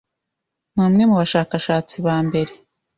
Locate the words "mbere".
2.27-2.51